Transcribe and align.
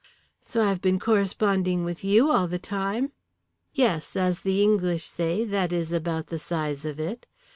"So 0.41 0.63
I 0.63 0.69
have 0.69 0.81
been 0.81 0.97
corresponding 0.97 1.83
with 1.83 2.03
you 2.03 2.31
all 2.31 2.47
the 2.47 2.57
time?" 2.57 3.11
"Yes. 3.71 4.15
As 4.15 4.39
the 4.41 4.59
English 4.63 5.03
say, 5.03 5.43
that 5.45 5.71
is 5.71 5.93
about 5.93 6.25
the 6.25 6.39
size 6.39 6.85
of 6.85 6.99
it. 6.99 7.27